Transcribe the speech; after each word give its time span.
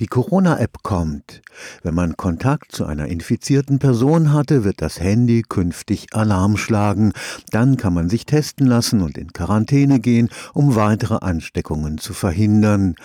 Die 0.00 0.08
Corona-App 0.08 0.82
kommt. 0.82 1.40
Wenn 1.84 1.94
man 1.94 2.16
Kontakt 2.16 2.72
zu 2.72 2.84
einer 2.84 3.06
infizierten 3.06 3.78
Person 3.78 4.32
hatte, 4.32 4.64
wird 4.64 4.82
das 4.82 4.98
Handy 4.98 5.42
künftig 5.48 6.08
Alarm 6.14 6.56
schlagen. 6.56 7.12
Dann 7.52 7.76
kann 7.76 7.94
man 7.94 8.08
sich 8.08 8.26
testen 8.26 8.66
lassen 8.66 9.02
und 9.02 9.16
in 9.16 9.32
Quarantäne 9.32 10.00
gehen, 10.00 10.30
um 10.52 10.74
weitere 10.74 11.18
Ansteckungen 11.18 11.98
zu 11.98 12.12
verhindern. 12.12 12.96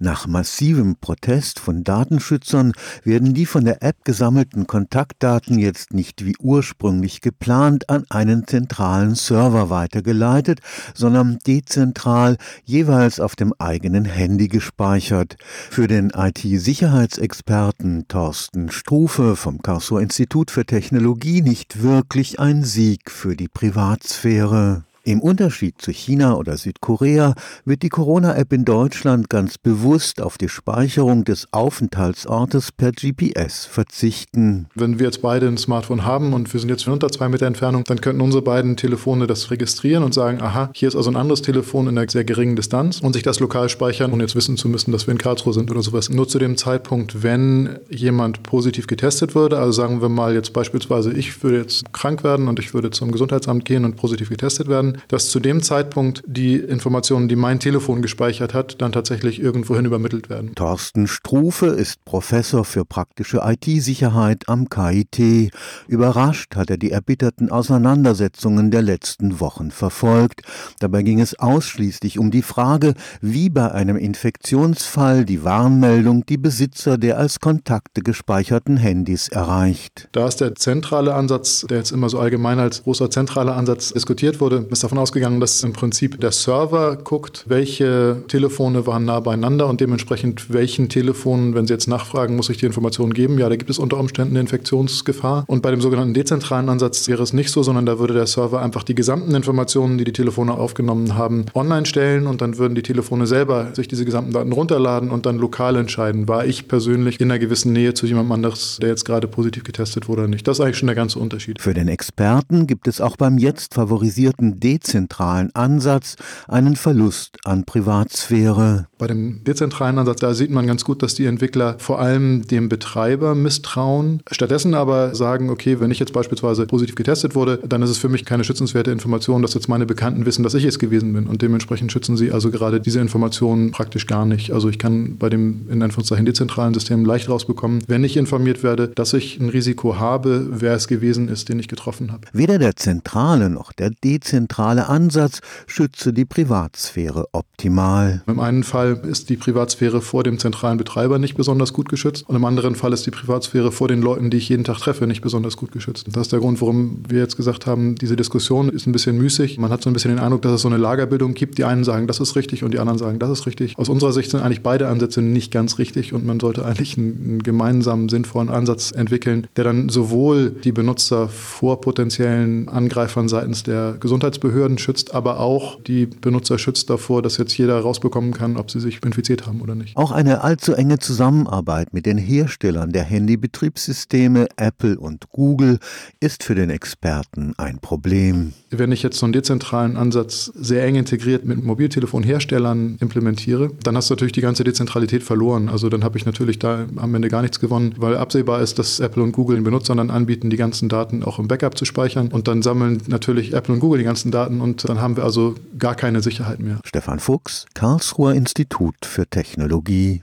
Nach 0.00 0.26
massivem 0.26 0.96
Protest 0.96 1.60
von 1.60 1.84
Datenschützern 1.84 2.72
werden 3.04 3.34
die 3.34 3.44
von 3.44 3.66
der 3.66 3.82
App 3.82 4.02
gesammelten 4.06 4.66
Kontaktdaten 4.66 5.58
jetzt 5.58 5.92
nicht 5.92 6.24
wie 6.24 6.36
ursprünglich 6.40 7.20
geplant 7.20 7.90
an 7.90 8.04
einen 8.08 8.46
zentralen 8.46 9.16
Server 9.16 9.68
weitergeleitet, 9.68 10.60
sondern 10.94 11.40
dezentral 11.46 12.38
jeweils 12.64 13.20
auf 13.20 13.36
dem 13.36 13.52
eigenen 13.58 14.06
Handy 14.06 14.48
gespeichert. 14.48 15.36
Für 15.68 15.88
den 15.88 16.14
IT-Sicherheitsexperten 16.44 18.06
Thorsten 18.06 18.70
Strufe 18.70 19.34
vom 19.34 19.60
Karlsruher 19.60 20.02
Institut 20.02 20.52
für 20.52 20.64
Technologie 20.64 21.42
nicht 21.42 21.82
wirklich 21.82 22.38
ein 22.38 22.62
Sieg 22.62 23.10
für 23.10 23.34
die 23.34 23.48
Privatsphäre. 23.48 24.84
Im 25.08 25.22
Unterschied 25.22 25.80
zu 25.80 25.90
China 25.90 26.36
oder 26.36 26.58
Südkorea 26.58 27.34
wird 27.64 27.82
die 27.82 27.88
Corona-App 27.88 28.52
in 28.52 28.66
Deutschland 28.66 29.30
ganz 29.30 29.56
bewusst 29.56 30.20
auf 30.20 30.36
die 30.36 30.50
Speicherung 30.50 31.24
des 31.24 31.50
Aufenthaltsortes 31.50 32.72
per 32.72 32.92
GPS 32.92 33.64
verzichten. 33.64 34.66
Wenn 34.74 34.98
wir 34.98 35.06
jetzt 35.06 35.22
beide 35.22 35.48
ein 35.48 35.56
Smartphone 35.56 36.04
haben 36.04 36.34
und 36.34 36.52
wir 36.52 36.60
sind 36.60 36.68
jetzt 36.68 36.86
unter 36.86 37.08
zwei 37.08 37.30
Meter 37.30 37.46
Entfernung, 37.46 37.84
dann 37.84 38.02
könnten 38.02 38.20
unsere 38.20 38.42
beiden 38.42 38.76
Telefone 38.76 39.26
das 39.26 39.50
registrieren 39.50 40.04
und 40.04 40.12
sagen, 40.12 40.42
aha, 40.42 40.68
hier 40.74 40.88
ist 40.88 40.94
also 40.94 41.10
ein 41.10 41.16
anderes 41.16 41.40
Telefon 41.40 41.88
in 41.88 41.96
einer 41.96 42.10
sehr 42.10 42.24
geringen 42.24 42.54
Distanz 42.54 43.00
und 43.00 43.14
sich 43.14 43.22
das 43.22 43.40
lokal 43.40 43.70
speichern, 43.70 44.12
ohne 44.12 44.24
jetzt 44.24 44.36
wissen 44.36 44.58
zu 44.58 44.68
müssen, 44.68 44.92
dass 44.92 45.06
wir 45.06 45.12
in 45.12 45.18
Karlsruhe 45.18 45.54
sind 45.54 45.70
oder 45.70 45.80
sowas. 45.80 46.10
Nur 46.10 46.28
zu 46.28 46.38
dem 46.38 46.58
Zeitpunkt, 46.58 47.22
wenn 47.22 47.78
jemand 47.88 48.42
positiv 48.42 48.86
getestet 48.86 49.34
würde, 49.34 49.56
also 49.56 49.72
sagen 49.72 50.02
wir 50.02 50.10
mal 50.10 50.34
jetzt 50.34 50.52
beispielsweise, 50.52 51.14
ich 51.14 51.42
würde 51.42 51.60
jetzt 51.60 51.94
krank 51.94 52.24
werden 52.24 52.46
und 52.46 52.58
ich 52.58 52.74
würde 52.74 52.90
zum 52.90 53.10
Gesundheitsamt 53.10 53.64
gehen 53.64 53.86
und 53.86 53.96
positiv 53.96 54.28
getestet 54.28 54.68
werden, 54.68 54.97
dass 55.08 55.30
zu 55.30 55.40
dem 55.40 55.62
Zeitpunkt 55.62 56.22
die 56.26 56.56
Informationen, 56.56 57.28
die 57.28 57.36
mein 57.36 57.60
Telefon 57.60 58.02
gespeichert 58.02 58.54
hat, 58.54 58.80
dann 58.82 58.92
tatsächlich 58.92 59.40
irgendwohin 59.40 59.84
übermittelt 59.84 60.28
werden. 60.28 60.54
Thorsten 60.54 61.06
Strufe 61.06 61.66
ist 61.66 62.04
Professor 62.04 62.64
für 62.64 62.84
praktische 62.84 63.42
IT-Sicherheit 63.44 64.48
am 64.48 64.68
KIT. 64.68 65.52
Überrascht 65.86 66.56
hat 66.56 66.70
er 66.70 66.76
die 66.76 66.90
erbitterten 66.90 67.50
Auseinandersetzungen 67.50 68.70
der 68.70 68.82
letzten 68.82 69.40
Wochen 69.40 69.70
verfolgt. 69.70 70.42
Dabei 70.80 71.02
ging 71.02 71.20
es 71.20 71.38
ausschließlich 71.38 72.18
um 72.18 72.30
die 72.30 72.42
Frage, 72.42 72.94
wie 73.20 73.50
bei 73.50 73.70
einem 73.70 73.96
Infektionsfall 73.96 75.24
die 75.24 75.44
Warnmeldung 75.44 76.26
die 76.26 76.38
Besitzer 76.38 76.98
der 76.98 77.18
als 77.18 77.40
Kontakte 77.40 78.02
gespeicherten 78.02 78.76
Handys 78.76 79.28
erreicht. 79.28 80.08
Da 80.12 80.26
ist 80.26 80.40
der 80.40 80.54
zentrale 80.54 81.14
Ansatz, 81.14 81.66
der 81.68 81.78
jetzt 81.78 81.92
immer 81.92 82.08
so 82.08 82.18
allgemein 82.18 82.58
als 82.58 82.82
großer 82.82 83.10
zentraler 83.10 83.56
Ansatz 83.56 83.92
diskutiert 83.92 84.40
wurde, 84.40 84.66
ist 84.70 84.84
davon 84.88 84.98
ausgegangen, 84.98 85.38
dass 85.38 85.62
im 85.62 85.74
Prinzip 85.74 86.18
der 86.18 86.32
Server 86.32 86.96
guckt, 86.96 87.44
welche 87.46 88.22
Telefone 88.26 88.86
waren 88.86 89.04
nah 89.04 89.20
beieinander 89.20 89.66
und 89.66 89.82
dementsprechend 89.82 90.50
welchen 90.50 90.88
Telefonen, 90.88 91.54
wenn 91.54 91.66
Sie 91.66 91.74
jetzt 91.74 91.88
nachfragen, 91.88 92.36
muss 92.36 92.48
ich 92.48 92.56
die 92.56 92.64
Informationen 92.64 93.12
geben. 93.12 93.38
Ja, 93.38 93.50
da 93.50 93.56
gibt 93.56 93.68
es 93.68 93.78
unter 93.78 93.98
Umständen 93.98 94.32
eine 94.32 94.40
Infektionsgefahr. 94.40 95.44
Und 95.46 95.60
bei 95.60 95.70
dem 95.70 95.82
sogenannten 95.82 96.14
dezentralen 96.14 96.70
Ansatz 96.70 97.06
wäre 97.06 97.22
es 97.22 97.34
nicht 97.34 97.50
so, 97.50 97.62
sondern 97.62 97.84
da 97.84 97.98
würde 97.98 98.14
der 98.14 98.26
Server 98.26 98.62
einfach 98.62 98.82
die 98.82 98.94
gesamten 98.94 99.34
Informationen, 99.34 99.98
die 99.98 100.04
die 100.04 100.12
Telefone 100.14 100.54
aufgenommen 100.54 101.16
haben, 101.16 101.44
online 101.52 101.84
stellen 101.84 102.26
und 102.26 102.40
dann 102.40 102.56
würden 102.56 102.74
die 102.74 102.80
Telefone 102.80 103.26
selber 103.26 103.74
sich 103.74 103.88
diese 103.88 104.06
gesamten 104.06 104.32
Daten 104.32 104.52
runterladen 104.52 105.10
und 105.10 105.26
dann 105.26 105.36
lokal 105.36 105.76
entscheiden, 105.76 106.28
war 106.28 106.46
ich 106.46 106.66
persönlich 106.66 107.20
in 107.20 107.30
einer 107.30 107.38
gewissen 107.38 107.74
Nähe 107.74 107.92
zu 107.92 108.06
jemandem 108.06 108.32
anderes, 108.32 108.78
der 108.80 108.88
jetzt 108.88 109.04
gerade 109.04 109.28
positiv 109.28 109.64
getestet 109.64 110.08
wurde 110.08 110.22
oder 110.22 110.28
nicht. 110.28 110.48
Das 110.48 110.58
ist 110.58 110.64
eigentlich 110.64 110.78
schon 110.78 110.86
der 110.86 110.96
ganze 110.96 111.18
Unterschied. 111.18 111.60
Für 111.60 111.74
den 111.74 111.88
Experten 111.88 112.66
gibt 112.66 112.88
es 112.88 113.02
auch 113.02 113.18
beim 113.18 113.36
jetzt 113.36 113.74
favorisierten 113.74 114.58
dezentralen 114.68 115.48
Ansatz 115.54 116.16
einen 116.46 116.76
Verlust 116.76 117.38
an 117.44 117.64
Privatsphäre. 117.64 118.86
Bei 118.98 119.06
dem 119.06 119.42
dezentralen 119.44 119.98
Ansatz, 119.98 120.20
da 120.20 120.34
sieht 120.34 120.50
man 120.50 120.66
ganz 120.66 120.84
gut, 120.84 121.02
dass 121.02 121.14
die 121.14 121.24
Entwickler 121.24 121.76
vor 121.78 122.00
allem 122.00 122.46
dem 122.46 122.68
Betreiber 122.68 123.34
misstrauen, 123.34 124.20
stattdessen 124.30 124.74
aber 124.74 125.14
sagen, 125.14 125.48
okay, 125.48 125.80
wenn 125.80 125.90
ich 125.90 125.98
jetzt 126.00 126.12
beispielsweise 126.12 126.66
positiv 126.66 126.96
getestet 126.96 127.34
wurde, 127.34 127.60
dann 127.66 127.80
ist 127.80 127.88
es 127.88 127.96
für 127.96 128.10
mich 128.10 128.26
keine 128.26 128.44
schützenswerte 128.44 128.90
Information, 128.90 129.40
dass 129.40 129.54
jetzt 129.54 129.68
meine 129.68 129.86
Bekannten 129.86 130.26
wissen, 130.26 130.42
dass 130.42 130.52
ich 130.52 130.64
es 130.64 130.78
gewesen 130.78 131.14
bin 131.14 131.26
und 131.28 131.40
dementsprechend 131.40 131.90
schützen 131.90 132.18
sie 132.18 132.30
also 132.30 132.50
gerade 132.50 132.78
diese 132.78 133.00
Informationen 133.00 133.70
praktisch 133.70 134.06
gar 134.06 134.26
nicht. 134.26 134.52
Also 134.52 134.68
ich 134.68 134.78
kann 134.78 135.16
bei 135.16 135.30
dem 135.30 135.66
in 135.70 135.82
Anführungszeichen 135.82 136.26
dezentralen 136.26 136.74
System 136.74 137.06
leicht 137.06 137.30
rausbekommen, 137.30 137.84
wenn 137.86 138.04
ich 138.04 138.18
informiert 138.18 138.62
werde, 138.62 138.88
dass 138.88 139.14
ich 139.14 139.40
ein 139.40 139.48
Risiko 139.48 139.98
habe, 139.98 140.48
wer 140.50 140.74
es 140.74 140.88
gewesen 140.88 141.28
ist, 141.28 141.48
den 141.48 141.58
ich 141.58 141.68
getroffen 141.68 142.12
habe. 142.12 142.28
Weder 142.34 142.58
der 142.58 142.76
zentrale 142.76 143.48
noch 143.48 143.72
der 143.72 143.90
dezentrale 144.04 144.57
zentrale 144.58 144.88
Ansatz 144.88 145.40
schütze 145.68 146.12
die 146.12 146.24
Privatsphäre 146.24 147.26
optimal. 147.30 148.22
Im 148.26 148.40
einen 148.40 148.64
Fall 148.64 149.00
ist 149.08 149.28
die 149.28 149.36
Privatsphäre 149.36 150.00
vor 150.00 150.24
dem 150.24 150.40
zentralen 150.40 150.78
Betreiber 150.78 151.20
nicht 151.20 151.36
besonders 151.36 151.72
gut 151.72 151.88
geschützt 151.88 152.28
und 152.28 152.34
im 152.34 152.44
anderen 152.44 152.74
Fall 152.74 152.92
ist 152.92 153.06
die 153.06 153.12
Privatsphäre 153.12 153.70
vor 153.70 153.86
den 153.86 154.02
Leuten, 154.02 154.30
die 154.30 154.38
ich 154.38 154.48
jeden 154.48 154.64
Tag 154.64 154.78
treffe, 154.78 155.06
nicht 155.06 155.20
besonders 155.20 155.56
gut 155.56 155.70
geschützt. 155.70 156.08
Das 156.10 156.22
ist 156.22 156.32
der 156.32 156.40
Grund, 156.40 156.60
warum 156.60 157.04
wir 157.08 157.20
jetzt 157.20 157.36
gesagt 157.36 157.68
haben, 157.68 157.94
diese 157.94 158.16
Diskussion 158.16 158.68
ist 158.68 158.88
ein 158.88 158.92
bisschen 158.92 159.16
müßig. 159.16 159.58
Man 159.58 159.70
hat 159.70 159.80
so 159.80 159.90
ein 159.90 159.92
bisschen 159.92 160.10
den 160.10 160.18
Eindruck, 160.18 160.42
dass 160.42 160.50
es 160.50 160.62
so 160.62 160.68
eine 160.68 160.76
Lagerbildung 160.76 161.34
gibt. 161.34 161.58
Die 161.58 161.64
einen 161.64 161.84
sagen, 161.84 162.08
das 162.08 162.18
ist 162.18 162.34
richtig 162.34 162.64
und 162.64 162.74
die 162.74 162.80
anderen 162.80 162.98
sagen, 162.98 163.20
das 163.20 163.30
ist 163.30 163.46
richtig. 163.46 163.78
Aus 163.78 163.88
unserer 163.88 164.12
Sicht 164.12 164.32
sind 164.32 164.40
eigentlich 164.40 164.64
beide 164.64 164.88
Ansätze 164.88 165.22
nicht 165.22 165.52
ganz 165.52 165.78
richtig 165.78 166.12
und 166.12 166.26
man 166.26 166.40
sollte 166.40 166.64
eigentlich 166.64 166.98
einen, 166.98 167.44
gemeinsamen, 167.44 168.08
sinnvollen 168.08 168.48
Ansatz 168.48 168.90
entwickeln, 168.90 169.46
der 169.54 169.62
dann 169.62 169.88
sowohl 169.88 170.50
die 170.50 170.72
Benutzer 170.72 171.28
vor 171.28 171.80
potenziellen 171.80 172.68
Angreifern 172.68 173.28
seitens 173.28 173.62
der 173.62 173.94
Gesundheitsbehörden 174.00 174.47
Behörden 174.48 174.78
schützt, 174.78 175.14
aber 175.14 175.40
auch 175.40 175.78
die 175.82 176.06
Benutzer 176.06 176.58
schützt 176.58 176.88
davor, 176.88 177.20
dass 177.20 177.36
jetzt 177.36 177.56
jeder 177.58 177.78
rausbekommen 177.80 178.32
kann, 178.32 178.56
ob 178.56 178.70
sie 178.70 178.80
sich 178.80 179.04
infiziert 179.04 179.46
haben 179.46 179.60
oder 179.60 179.74
nicht. 179.74 179.94
Auch 179.94 180.10
eine 180.10 180.42
allzu 180.42 180.72
enge 180.72 180.98
Zusammenarbeit 180.98 181.92
mit 181.92 182.06
den 182.06 182.16
Herstellern 182.16 182.92
der 182.92 183.04
Handybetriebssysteme 183.04 184.46
Apple 184.56 184.98
und 184.98 185.28
Google 185.30 185.78
ist 186.20 186.44
für 186.44 186.54
den 186.54 186.70
Experten 186.70 187.52
ein 187.58 187.78
Problem. 187.80 188.54
Wenn 188.70 188.90
ich 188.90 189.02
jetzt 189.02 189.18
so 189.18 189.26
einen 189.26 189.34
dezentralen 189.34 189.98
Ansatz 189.98 190.50
sehr 190.54 190.82
eng 190.84 190.94
integriert 190.94 191.44
mit 191.44 191.62
Mobiltelefonherstellern 191.62 192.96
implementiere, 193.00 193.70
dann 193.82 193.96
hast 193.96 194.08
du 194.08 194.14
natürlich 194.14 194.32
die 194.32 194.40
ganze 194.40 194.64
Dezentralität 194.64 195.22
verloren. 195.22 195.68
Also 195.68 195.90
dann 195.90 196.04
habe 196.04 196.16
ich 196.16 196.24
natürlich 196.24 196.58
da 196.58 196.86
am 196.96 197.14
Ende 197.14 197.28
gar 197.28 197.42
nichts 197.42 197.60
gewonnen, 197.60 197.94
weil 197.98 198.16
absehbar 198.16 198.62
ist, 198.62 198.78
dass 198.78 198.98
Apple 198.98 199.22
und 199.22 199.32
Google 199.32 199.56
den 199.56 199.64
Benutzern 199.64 199.98
dann 199.98 200.10
anbieten, 200.10 200.48
die 200.48 200.56
ganzen 200.56 200.88
Daten 200.88 201.22
auch 201.22 201.38
im 201.38 201.48
Backup 201.48 201.76
zu 201.76 201.84
speichern 201.84 202.28
und 202.28 202.48
dann 202.48 202.62
sammeln 202.62 203.02
natürlich 203.08 203.52
Apple 203.52 203.74
und 203.74 203.80
Google 203.80 203.98
die 203.98 204.04
ganzen 204.04 204.30
Daten 204.30 204.37
Daten 204.38 204.60
und 204.60 204.88
dann 204.88 205.00
haben 205.00 205.16
wir 205.16 205.24
also 205.24 205.54
gar 205.78 205.94
keine 205.94 206.22
Sicherheit 206.22 206.60
mehr. 206.60 206.78
Stefan 206.84 207.18
Fuchs, 207.18 207.66
Karlsruher 207.74 208.34
Institut 208.34 208.94
für 209.04 209.26
Technologie. 209.26 210.22